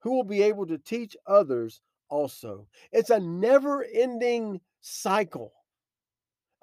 who 0.00 0.10
will 0.10 0.24
be 0.24 0.42
able 0.42 0.66
to 0.66 0.76
teach 0.76 1.16
others 1.26 1.80
also. 2.10 2.66
It's 2.92 3.08
a 3.08 3.18
never 3.18 3.82
ending 3.82 4.60
cycle 4.82 5.54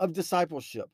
of 0.01 0.11
discipleship. 0.11 0.89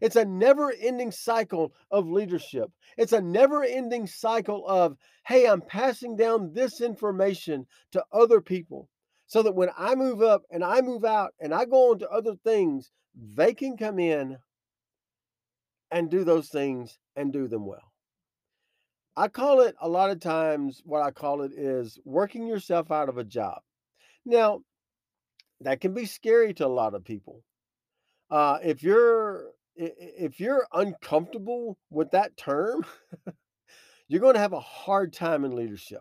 It's 0.00 0.16
a 0.16 0.24
never 0.24 0.72
ending 0.72 1.10
cycle 1.10 1.74
of 1.90 2.08
leadership. 2.08 2.70
It's 2.96 3.12
a 3.12 3.20
never 3.20 3.62
ending 3.62 4.06
cycle 4.06 4.66
of, 4.66 4.96
hey, 5.26 5.46
I'm 5.46 5.60
passing 5.60 6.16
down 6.16 6.54
this 6.54 6.80
information 6.80 7.66
to 7.90 8.02
other 8.10 8.40
people 8.40 8.88
so 9.26 9.42
that 9.42 9.54
when 9.54 9.68
I 9.76 9.94
move 9.94 10.22
up 10.22 10.42
and 10.50 10.64
I 10.64 10.80
move 10.80 11.04
out 11.04 11.34
and 11.40 11.52
I 11.52 11.66
go 11.66 11.90
on 11.90 11.98
to 11.98 12.08
other 12.08 12.36
things, 12.42 12.90
they 13.14 13.52
can 13.52 13.76
come 13.76 13.98
in 13.98 14.38
and 15.90 16.10
do 16.10 16.24
those 16.24 16.48
things 16.48 16.98
and 17.16 17.32
do 17.32 17.48
them 17.48 17.66
well. 17.66 17.92
I 19.14 19.28
call 19.28 19.60
it 19.60 19.74
a 19.80 19.88
lot 19.88 20.10
of 20.10 20.20
times, 20.20 20.80
what 20.86 21.02
I 21.02 21.10
call 21.10 21.42
it 21.42 21.52
is 21.52 21.98
working 22.04 22.46
yourself 22.46 22.90
out 22.90 23.10
of 23.10 23.18
a 23.18 23.24
job. 23.24 23.60
Now, 24.24 24.60
that 25.60 25.80
can 25.80 25.92
be 25.92 26.06
scary 26.06 26.54
to 26.54 26.66
a 26.66 26.68
lot 26.68 26.94
of 26.94 27.04
people. 27.04 27.42
Uh, 28.32 28.58
if 28.64 28.82
you're 28.82 29.50
if 29.76 30.40
you're 30.40 30.66
uncomfortable 30.72 31.76
with 31.90 32.10
that 32.12 32.34
term, 32.38 32.82
you're 34.08 34.22
going 34.22 34.32
to 34.32 34.40
have 34.40 34.54
a 34.54 34.60
hard 34.60 35.12
time 35.12 35.44
in 35.44 35.54
leadership. 35.54 36.00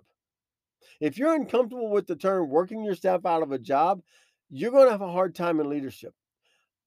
If 1.02 1.18
you're 1.18 1.36
uncomfortable 1.36 1.92
with 1.92 2.08
the 2.08 2.16
term 2.16 2.50
working 2.50 2.86
yourself 2.86 3.26
out 3.26 3.44
of 3.44 3.52
a 3.52 3.60
job, 3.60 4.02
you're 4.50 4.72
going 4.72 4.86
to 4.86 4.92
have 4.92 5.02
a 5.02 5.12
hard 5.12 5.36
time 5.36 5.60
in 5.60 5.70
leadership 5.70 6.14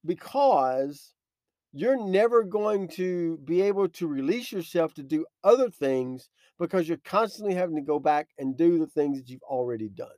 because 0.02 1.12
you're 1.74 2.02
never 2.02 2.42
going 2.42 2.88
to 2.88 3.36
be 3.44 3.60
able 3.60 3.90
to 3.90 4.06
release 4.06 4.50
yourself 4.50 4.94
to 4.94 5.02
do 5.02 5.26
other 5.42 5.68
things 5.68 6.30
because 6.58 6.88
you're 6.88 6.96
constantly 7.04 7.54
having 7.54 7.76
to 7.76 7.82
go 7.82 7.98
back 7.98 8.28
and 8.38 8.56
do 8.56 8.78
the 8.78 8.86
things 8.86 9.18
that 9.18 9.28
you've 9.28 9.42
already 9.42 9.90
done. 9.90 10.08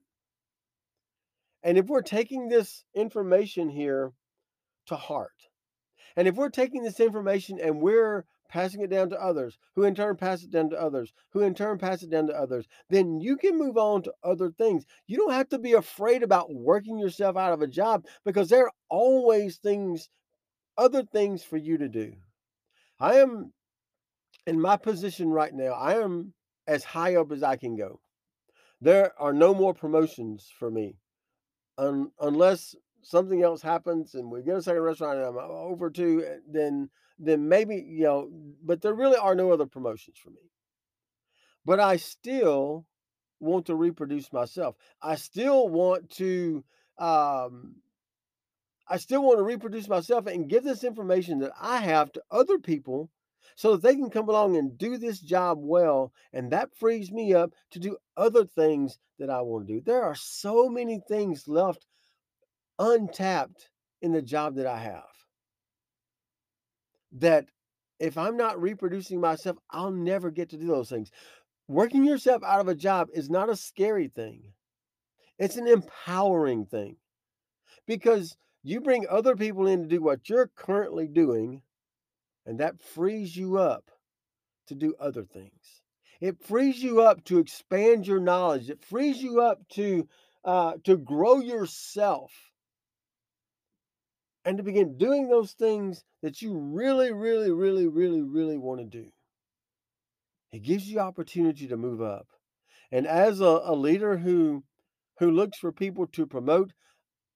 And 1.64 1.76
if 1.76 1.86
we're 1.86 2.02
taking 2.02 2.48
this 2.48 2.84
information 2.94 3.68
here 3.68 4.12
to 4.86 4.96
heart, 4.96 5.48
and 6.16 6.26
if 6.26 6.34
we're 6.34 6.48
taking 6.48 6.82
this 6.82 6.98
information 6.98 7.60
and 7.60 7.80
we're 7.80 8.24
passing 8.48 8.80
it 8.80 8.90
down 8.90 9.10
to 9.10 9.22
others, 9.22 9.58
who 9.74 9.84
in 9.84 9.94
turn 9.94 10.16
pass 10.16 10.42
it 10.42 10.50
down 10.50 10.70
to 10.70 10.80
others, 10.80 11.12
who 11.30 11.40
in 11.40 11.54
turn 11.54 11.78
pass 11.78 12.02
it 12.02 12.10
down 12.10 12.26
to 12.28 12.32
others, 12.32 12.66
then 12.88 13.20
you 13.20 13.36
can 13.36 13.58
move 13.58 13.76
on 13.76 14.02
to 14.02 14.14
other 14.22 14.50
things. 14.50 14.86
You 15.06 15.18
don't 15.18 15.32
have 15.32 15.48
to 15.50 15.58
be 15.58 15.72
afraid 15.72 16.22
about 16.22 16.54
working 16.54 16.98
yourself 16.98 17.36
out 17.36 17.52
of 17.52 17.60
a 17.60 17.66
job 17.66 18.06
because 18.24 18.48
there 18.48 18.64
are 18.64 18.72
always 18.88 19.58
things, 19.58 20.08
other 20.78 21.02
things 21.02 21.42
for 21.42 21.56
you 21.56 21.76
to 21.78 21.88
do. 21.88 22.14
I 22.98 23.16
am 23.16 23.52
in 24.46 24.60
my 24.60 24.76
position 24.76 25.28
right 25.28 25.52
now, 25.52 25.72
I 25.72 26.00
am 26.00 26.32
as 26.66 26.84
high 26.84 27.16
up 27.16 27.32
as 27.32 27.42
I 27.42 27.56
can 27.56 27.76
go. 27.76 28.00
There 28.80 29.12
are 29.20 29.32
no 29.32 29.54
more 29.54 29.74
promotions 29.74 30.50
for 30.58 30.70
me 30.70 30.96
un, 31.78 32.10
unless 32.20 32.74
something 33.06 33.40
else 33.40 33.62
happens 33.62 34.14
and 34.14 34.30
we 34.30 34.42
get 34.42 34.56
a 34.56 34.62
second 34.62 34.82
restaurant 34.82 35.18
and 35.18 35.26
I'm 35.26 35.36
over 35.38 35.90
to, 35.90 36.24
eh, 36.26 36.38
then 36.48 36.90
then 37.18 37.48
maybe 37.48 37.76
you 37.76 38.04
know. 38.04 38.28
But 38.64 38.82
there 38.82 38.94
really 38.94 39.16
are 39.16 39.34
no 39.34 39.52
other 39.52 39.66
promotions 39.66 40.18
for 40.18 40.30
me. 40.30 40.50
But 41.64 41.78
I 41.78 41.96
still 41.96 42.84
want 43.38 43.66
to 43.66 43.76
reproduce 43.76 44.32
myself. 44.32 44.74
I 45.00 45.14
still 45.14 45.68
want 45.68 46.10
to. 46.16 46.64
Um, 46.98 47.76
I 48.88 48.98
still 48.98 49.22
want 49.22 49.38
to 49.38 49.44
reproduce 49.44 49.88
myself 49.88 50.26
and 50.26 50.48
give 50.48 50.64
this 50.64 50.84
information 50.84 51.40
that 51.40 51.52
I 51.60 51.78
have 51.78 52.12
to 52.12 52.22
other 52.30 52.58
people 52.58 53.10
so 53.56 53.72
that 53.72 53.82
they 53.82 53.94
can 53.94 54.10
come 54.10 54.28
along 54.28 54.56
and 54.56 54.78
do 54.78 54.96
this 54.96 55.20
job 55.20 55.58
well. 55.60 56.12
And 56.32 56.50
that 56.50 56.76
frees 56.76 57.10
me 57.10 57.34
up 57.34 57.52
to 57.70 57.78
do 57.78 57.96
other 58.16 58.44
things 58.44 58.98
that 59.18 59.30
I 59.30 59.40
want 59.42 59.66
to 59.66 59.74
do. 59.74 59.80
There 59.80 60.02
are 60.02 60.14
so 60.14 60.68
many 60.68 61.00
things 61.08 61.48
left 61.48 61.86
untapped 62.78 63.70
in 64.02 64.12
the 64.12 64.22
job 64.22 64.56
that 64.56 64.66
I 64.66 64.78
have. 64.78 65.04
That 67.12 67.46
if 67.98 68.18
I'm 68.18 68.36
not 68.36 68.60
reproducing 68.60 69.20
myself, 69.20 69.56
I'll 69.70 69.90
never 69.90 70.30
get 70.30 70.50
to 70.50 70.56
do 70.56 70.66
those 70.66 70.90
things. 70.90 71.10
Working 71.68 72.04
yourself 72.04 72.42
out 72.44 72.60
of 72.60 72.68
a 72.68 72.74
job 72.74 73.08
is 73.12 73.30
not 73.30 73.48
a 73.48 73.56
scary 73.56 74.08
thing, 74.08 74.42
it's 75.38 75.56
an 75.56 75.66
empowering 75.66 76.66
thing 76.66 76.96
because 77.86 78.36
you 78.62 78.80
bring 78.80 79.06
other 79.08 79.36
people 79.36 79.66
in 79.66 79.82
to 79.82 79.88
do 79.88 80.02
what 80.02 80.28
you're 80.28 80.50
currently 80.56 81.06
doing, 81.06 81.62
and 82.44 82.58
that 82.60 82.80
frees 82.80 83.36
you 83.36 83.58
up 83.58 83.90
to 84.66 84.74
do 84.74 84.94
other 84.98 85.24
things. 85.24 85.82
It 86.20 86.42
frees 86.42 86.82
you 86.82 87.02
up 87.02 87.24
to 87.24 87.38
expand 87.38 88.06
your 88.06 88.20
knowledge. 88.20 88.70
It 88.70 88.82
frees 88.82 89.22
you 89.22 89.40
up 89.40 89.60
to 89.70 90.08
uh, 90.44 90.74
to 90.84 90.96
grow 90.96 91.40
yourself 91.40 92.32
and 94.46 94.56
to 94.56 94.62
begin 94.62 94.96
doing 94.96 95.28
those 95.28 95.52
things 95.52 96.04
that 96.22 96.40
you 96.40 96.56
really, 96.56 97.12
really, 97.12 97.50
really, 97.50 97.88
really, 97.88 98.22
really 98.22 98.56
want 98.56 98.80
to 98.80 98.86
do. 98.86 99.08
It 100.52 100.62
gives 100.62 100.88
you 100.88 101.00
opportunity 101.00 101.66
to 101.66 101.76
move 101.76 102.00
up. 102.00 102.28
And 102.92 103.08
as 103.08 103.40
a, 103.40 103.60
a 103.64 103.74
leader 103.74 104.16
who 104.16 104.62
who 105.18 105.30
looks 105.30 105.58
for 105.58 105.72
people 105.72 106.06
to 106.06 106.26
promote, 106.26 106.72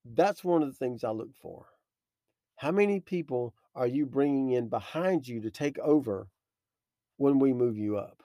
that's 0.05 0.45
one 0.45 0.63
of 0.63 0.69
the 0.69 0.75
things 0.75 1.03
I 1.03 1.11
look 1.11 1.31
for. 1.43 1.67
How 2.57 2.71
many 2.71 3.01
people 3.01 3.55
are 3.75 3.87
you 3.87 4.07
bringing 4.07 4.51
in 4.51 4.69
behind 4.69 5.27
you 5.27 5.41
to 5.41 5.51
take 5.51 5.79
over 5.79 6.29
when 7.17 7.39
we 7.39 7.53
move 7.53 7.77
you 7.77 7.97
up? 7.97 8.23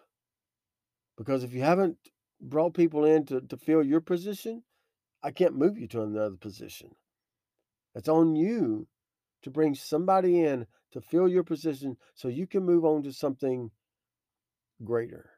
Because 1.17 1.43
if 1.43 1.53
you 1.53 1.61
haven't 1.61 1.97
brought 2.41 2.73
people 2.73 3.05
in 3.05 3.25
to, 3.27 3.41
to 3.41 3.57
fill 3.57 3.81
your 3.81 4.01
position, 4.01 4.61
I 5.23 5.31
can't 5.31 5.55
move 5.55 5.77
you 5.79 5.87
to 5.87 6.03
another 6.03 6.35
position. 6.35 6.89
It's 7.95 8.09
on 8.09 8.35
you 8.35 8.87
to 9.43 9.49
bring 9.49 9.73
somebody 9.73 10.41
in 10.41 10.67
to 10.91 11.01
fill 11.01 11.27
your 11.27 11.43
position 11.43 11.97
so 12.13 12.27
you 12.27 12.45
can 12.45 12.63
move 12.63 12.85
on 12.85 13.03
to 13.03 13.13
something 13.13 13.71
greater. 14.83 15.29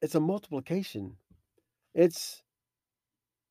It's 0.00 0.14
a 0.14 0.20
multiplication. 0.20 1.16
It's 1.94 2.42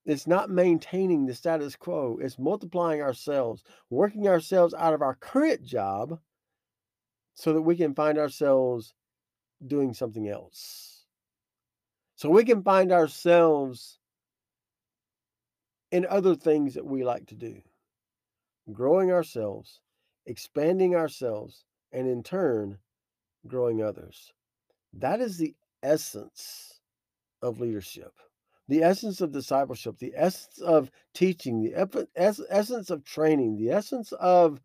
it's 0.06 0.28
not 0.28 0.52
maintaining 0.52 1.26
the 1.26 1.34
status 1.34 1.76
quo. 1.76 2.20
It's 2.22 2.38
multiplying 2.38 3.02
ourselves, 3.02 3.64
working 3.90 4.28
ourselves 4.28 4.76
out 4.76 4.94
of 4.94 5.02
our 5.02 5.16
current 5.16 5.64
job 5.64 6.20
so 7.34 7.54
that 7.54 7.62
we 7.62 7.76
can 7.76 7.96
find 7.96 8.20
ourselves 8.20 8.94
doing 9.66 9.94
something 9.94 10.28
else. 10.30 11.06
So 12.16 12.30
we 12.30 12.46
can 12.46 12.62
find 12.62 12.92
ourselves 12.92 13.98
in 15.96 16.06
other 16.08 16.36
things 16.36 16.74
that 16.74 16.86
we 16.86 17.06
like 17.06 17.26
to 17.26 17.36
do. 17.36 17.62
Growing 18.74 19.14
ourselves, 19.14 19.80
expanding 20.26 20.94
ourselves, 20.94 21.64
and 21.94 22.06
in 22.06 22.22
turn, 22.22 22.78
growing 23.48 23.82
others. 23.82 24.34
That 24.92 25.22
is 25.22 25.38
the 25.38 25.56
essence 25.82 26.82
of 27.42 27.62
leadership, 27.62 28.12
the 28.68 28.84
essence 28.84 29.22
of 29.22 29.32
discipleship, 29.32 29.98
the 29.98 30.12
essence 30.18 30.60
of 30.60 30.92
teaching, 31.14 31.62
the 31.62 32.10
essence 32.18 32.90
of 32.90 33.06
training, 33.06 33.56
the 33.56 33.72
essence 33.72 34.12
of 34.12 34.60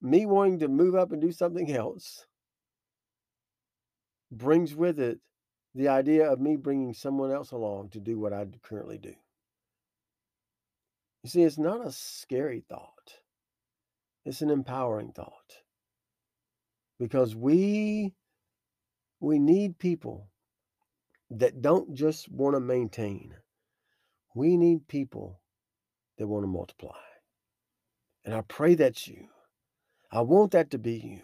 me 0.00 0.24
wanting 0.24 0.60
to 0.60 0.68
move 0.68 0.94
up 0.94 1.12
and 1.12 1.20
do 1.20 1.32
something 1.32 1.70
else 1.76 2.24
brings 4.32 4.74
with 4.74 4.98
it 4.98 5.20
the 5.74 5.88
idea 5.88 6.32
of 6.32 6.40
me 6.40 6.56
bringing 6.56 6.94
someone 6.94 7.30
else 7.30 7.50
along 7.50 7.90
to 7.90 8.00
do 8.00 8.18
what 8.18 8.32
I 8.32 8.46
currently 8.62 8.96
do. 8.96 9.14
You 11.26 11.30
see, 11.30 11.42
it's 11.42 11.58
not 11.58 11.84
a 11.84 11.90
scary 11.90 12.62
thought, 12.68 13.14
it's 14.24 14.42
an 14.42 14.50
empowering 14.50 15.10
thought. 15.10 15.56
Because 17.00 17.34
we 17.34 18.14
we 19.18 19.40
need 19.40 19.80
people 19.80 20.28
that 21.30 21.60
don't 21.60 21.94
just 21.94 22.30
want 22.30 22.54
to 22.54 22.60
maintain. 22.60 23.34
We 24.36 24.56
need 24.56 24.86
people 24.86 25.40
that 26.16 26.28
want 26.28 26.44
to 26.44 26.48
multiply. 26.48 27.02
And 28.24 28.32
I 28.32 28.42
pray 28.42 28.76
that's 28.76 29.08
you. 29.08 29.26
I 30.12 30.20
want 30.20 30.52
that 30.52 30.70
to 30.70 30.78
be 30.78 30.94
you. 30.94 31.22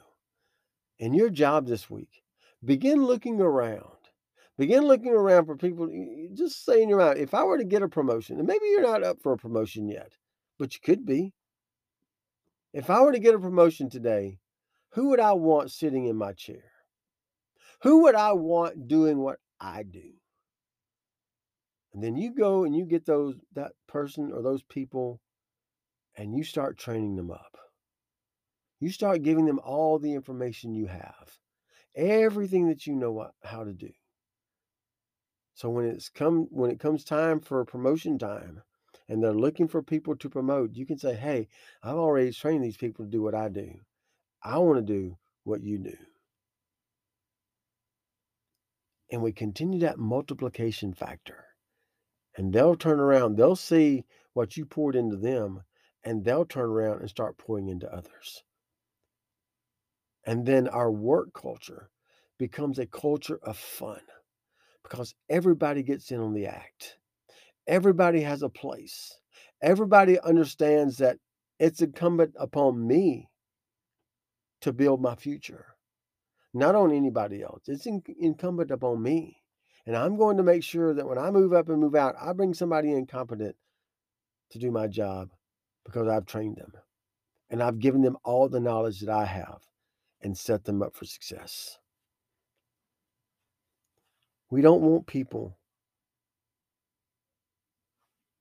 In 0.99 1.15
your 1.15 1.31
job 1.31 1.69
this 1.69 1.89
week, 1.89 2.25
begin 2.65 3.05
looking 3.05 3.41
around 3.41 4.02
Begin 4.63 4.85
looking 4.85 5.11
around 5.11 5.47
for 5.47 5.57
people. 5.57 5.89
Just 6.35 6.65
say 6.65 6.85
in 6.85 6.89
your 6.89 6.99
mind, 6.99 7.19
if 7.19 7.35
I 7.35 7.43
were 7.43 7.59
to 7.59 7.65
get 7.65 7.83
a 7.83 7.89
promotion, 7.89 8.39
and 8.39 8.47
maybe 8.47 8.67
you're 8.67 8.81
not 8.81 9.03
up 9.03 9.21
for 9.21 9.33
a 9.33 9.37
promotion 9.37 9.89
yet, 9.89 10.13
but 10.57 10.73
you 10.73 10.81
could 10.85 11.05
be. 11.05 11.33
If 12.73 12.89
I 12.89 13.01
were 13.01 13.11
to 13.11 13.19
get 13.19 13.35
a 13.35 13.41
promotion 13.41 13.91
today, 13.91 14.39
who 14.91 15.09
would 15.09 15.19
I 15.19 15.33
want 15.33 15.73
sitting 15.73 16.07
in 16.07 16.15
my 16.15 16.33
chair? 16.33 16.63
Who 17.83 18.03
would 18.05 18.15
I 18.15 18.35
want 18.35 18.87
doing 18.87 19.19
what 19.19 19.41
I 19.61 19.83
do? 19.83 20.13
And 21.93 22.01
then 22.01 22.17
you 22.17 22.33
go 22.33 22.63
and 22.63 22.73
you 22.73 22.87
get 22.87 23.05
those 23.05 23.35
that 23.55 23.73
person 23.89 24.31
or 24.33 24.43
those 24.43 24.63
people 24.63 25.21
and 26.17 26.37
you 26.37 26.45
start 26.45 26.79
training 26.79 27.17
them 27.17 27.33
up. 27.33 27.59
You 28.79 28.91
start 28.91 29.25
giving 29.25 29.47
them 29.47 29.59
all 29.59 29.99
the 29.99 30.15
information 30.15 30.73
you 30.73 30.87
have, 30.87 31.37
everything 31.97 32.69
that 32.69 32.87
you 32.87 32.95
know 32.95 33.11
what, 33.11 33.33
how 33.43 33.65
to 33.65 33.73
do. 33.73 33.91
So 35.55 35.69
when 35.71 35.85
it's 35.87 36.09
come 36.09 36.49
when 36.51 36.71
it 36.71 36.81
comes 36.81 37.05
time 37.05 37.41
for 37.41 37.65
promotion 37.65 38.19
time 38.19 38.63
and 39.09 39.23
they're 39.23 39.35
looking 39.35 39.69
for 39.69 39.83
people 39.83 40.17
to 40.17 40.31
promote, 40.31 40.75
you 40.75 40.87
can 40.87 40.99
say, 40.99 41.15
"Hey, 41.15 41.49
I've 41.83 41.97
already 41.97 42.33
trained 42.33 42.65
these 42.65 42.77
people 42.77 43.05
to 43.05 43.11
do 43.11 43.23
what 43.23 43.35
I 43.35 43.49
do. 43.49 43.81
I 44.43 44.59
want 44.59 44.79
to 44.79 44.93
do 44.93 45.19
what 45.45 45.63
you 45.63 45.79
do." 45.79 45.97
And 49.11 49.23
we 49.23 49.33
continue 49.33 49.79
that 49.81 49.99
multiplication 49.99 50.95
factor. 50.95 51.45
And 52.35 52.53
they'll 52.53 52.77
turn 52.77 52.99
around, 52.99 53.37
they'll 53.37 53.57
see 53.57 54.07
what 54.33 54.57
you 54.57 54.65
poured 54.65 54.97
into 54.97 55.19
them, 55.19 55.65
and 56.03 56.25
they'll 56.25 56.47
turn 56.47 56.71
around 56.71 57.01
and 57.01 57.11
start 57.11 57.37
pouring 57.37 57.69
into 57.69 57.93
others. 57.93 58.43
And 60.25 60.47
then 60.47 60.67
our 60.67 60.91
work 60.91 61.35
culture 61.35 61.91
becomes 62.39 62.79
a 62.79 62.87
culture 62.87 63.39
of 63.43 63.59
fun 63.59 64.01
because 64.83 65.15
everybody 65.29 65.83
gets 65.83 66.11
in 66.11 66.21
on 66.21 66.35
the 66.35 66.47
act. 66.47 66.97
Everybody 67.67 68.21
has 68.23 68.43
a 68.43 68.49
place. 68.49 69.17
Everybody 69.63 70.19
understands 70.21 70.99
that 70.99 71.19
it's 71.59 71.81
incumbent 71.81 72.35
upon 72.39 72.87
me 72.87 73.29
to 74.63 74.73
build 74.73 75.01
my 75.01 75.15
future, 75.15 75.67
not 76.55 76.75
on 76.75 76.93
anybody 76.93 77.43
else. 77.43 77.63
It's 77.69 77.87
in, 77.87 78.03
incumbent 78.19 78.71
upon 78.71 79.03
me. 79.03 79.39
And 79.87 79.97
I'm 79.97 80.17
going 80.17 80.37
to 80.37 80.43
make 80.43 80.63
sure 80.63 80.95
that 80.95 81.07
when 81.07 81.19
I 81.19 81.31
move 81.31 81.53
up 81.53 81.69
and 81.69 81.81
move 81.81 81.95
out, 81.95 82.15
I 82.21 82.33
bring 82.33 82.55
somebody 82.55 82.93
incompetent 82.93 83.57
to 84.51 84.59
do 84.59 84.71
my 84.71 84.87
job 84.87 85.31
because 85.85 86.09
I've 86.09 86.27
trained 86.27 86.57
them 86.57 86.73
and 87.51 87.63
I've 87.63 87.79
given 87.79 88.03
them 88.03 88.17
all 88.25 88.49
the 88.49 88.61
knowledge 88.61 89.01
that 89.01 89.11
I 89.11 89.25
have 89.25 89.61
and 90.23 90.37
set 90.37 90.65
them 90.65 90.83
up 90.83 90.95
for 90.95 91.05
success. 91.05 91.79
We 94.53 94.61
don't 94.61 94.83
want 94.83 95.07
people. 95.07 95.57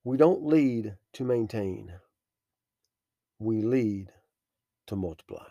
We 0.03 0.17
don't 0.17 0.45
lead 0.45 0.97
to 1.13 1.23
maintain. 1.23 1.93
We 3.39 3.61
lead 3.61 4.09
to 4.87 4.97
multiply. 4.97 5.45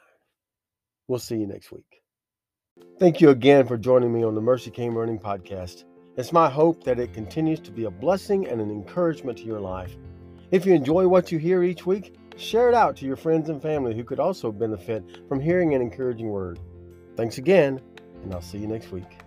We'll 1.08 1.18
see 1.18 1.36
you 1.36 1.46
next 1.46 1.72
week. 1.72 2.02
Thank 2.98 3.22
you 3.22 3.30
again 3.30 3.66
for 3.66 3.78
joining 3.78 4.12
me 4.12 4.22
on 4.22 4.34
the 4.34 4.42
Mercy 4.42 4.70
Came 4.70 4.98
Running 4.98 5.18
podcast. 5.18 5.84
It's 6.18 6.30
my 6.30 6.50
hope 6.50 6.84
that 6.84 6.98
it 6.98 7.14
continues 7.14 7.60
to 7.60 7.70
be 7.70 7.84
a 7.84 7.90
blessing 7.90 8.46
and 8.46 8.60
an 8.60 8.70
encouragement 8.70 9.38
to 9.38 9.44
your 9.44 9.60
life. 9.60 9.96
If 10.50 10.66
you 10.66 10.74
enjoy 10.74 11.08
what 11.08 11.32
you 11.32 11.38
hear 11.38 11.62
each 11.62 11.86
week, 11.86 12.16
share 12.36 12.68
it 12.68 12.74
out 12.74 12.96
to 12.96 13.06
your 13.06 13.16
friends 13.16 13.48
and 13.48 13.62
family 13.62 13.96
who 13.96 14.04
could 14.04 14.20
also 14.20 14.52
benefit 14.52 15.26
from 15.26 15.40
hearing 15.40 15.72
an 15.72 15.80
encouraging 15.80 16.28
word. 16.28 16.60
Thanks 17.16 17.38
again, 17.38 17.80
and 18.22 18.34
I'll 18.34 18.42
see 18.42 18.58
you 18.58 18.66
next 18.66 18.92
week. 18.92 19.22